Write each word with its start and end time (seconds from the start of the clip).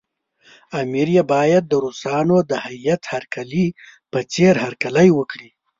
امیر 0.81 1.07
یې 1.15 1.23
باید 1.33 1.63
د 1.67 1.73
روسانو 1.83 2.37
د 2.49 2.51
هیات 2.65 3.01
هرکلي 3.13 3.65
په 4.11 4.19
څېر 4.33 4.53
هرکلی 4.65 5.07
وکړي. 5.17 5.49